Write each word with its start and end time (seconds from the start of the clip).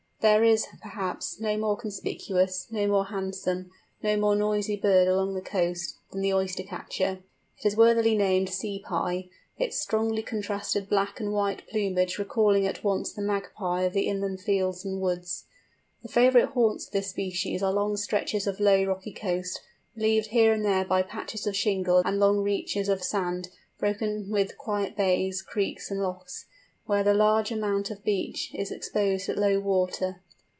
There 0.29 0.43
is, 0.43 0.67
perhaps, 0.83 1.39
no 1.41 1.57
more 1.57 1.75
conspicuous, 1.75 2.67
no 2.69 2.85
more 2.85 3.05
handsome, 3.05 3.71
no 4.03 4.15
more 4.17 4.35
noisy 4.35 4.75
bird 4.75 5.07
along 5.07 5.33
the 5.33 5.41
coast, 5.41 5.95
than 6.11 6.21
the 6.21 6.31
Oyster 6.31 6.61
catcher. 6.61 7.23
It 7.57 7.65
is 7.65 7.75
worthily 7.75 8.15
named 8.15 8.49
"Sea 8.49 8.77
Pie," 8.87 9.29
its 9.57 9.79
strongly 9.81 10.21
contrasted 10.21 10.87
black 10.87 11.19
and 11.19 11.33
white 11.33 11.67
plumage 11.71 12.19
recalling 12.19 12.67
at 12.67 12.83
once 12.83 13.11
the 13.11 13.23
Magpie 13.23 13.81
of 13.81 13.93
the 13.93 14.05
inland 14.07 14.41
fields 14.41 14.85
and 14.85 15.01
woods. 15.01 15.45
The 16.03 16.07
favourite 16.09 16.49
haunts 16.49 16.85
of 16.85 16.91
this 16.93 17.07
species 17.09 17.63
are 17.63 17.73
long 17.73 17.97
stretches 17.97 18.45
of 18.45 18.59
low, 18.59 18.83
rocky 18.83 19.13
coast, 19.13 19.59
relieved 19.95 20.27
here 20.27 20.53
and 20.53 20.63
there 20.63 20.85
by 20.85 21.01
patches 21.01 21.47
of 21.47 21.55
shingle 21.55 22.03
and 22.05 22.19
long 22.19 22.41
reaches 22.41 22.89
of 22.89 23.01
sand, 23.01 23.49
broken 23.79 24.29
with 24.29 24.55
quiet 24.55 24.95
bays, 24.95 25.41
creeks, 25.41 25.89
and 25.89 25.99
lochs, 25.99 26.45
where 26.87 27.07
a 27.07 27.13
large 27.13 27.51
amount 27.51 27.89
of 27.89 28.03
beach 28.03 28.51
is 28.55 28.69
exposed 28.69 29.29
at 29.29 29.37
low 29.37 29.57
water. 29.59 30.19